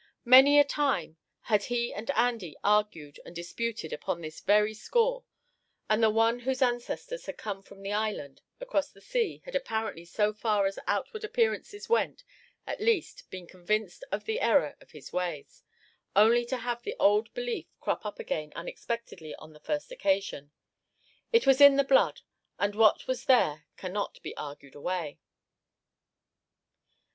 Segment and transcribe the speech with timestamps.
[0.25, 5.25] Many a time had he and Andy argued and disputed upon this very score,
[5.91, 10.03] and the one whose ancestors had come from the island across the sea had apparently
[10.05, 12.23] so far as outward appearances went,
[12.65, 15.61] at least, been convinced of the error of his ways,
[16.15, 20.49] only to have the old belief crop up again unexpectedly on the first occasion.
[21.31, 22.21] It was in the blood;
[22.57, 25.19] and what is there cannot be argued away.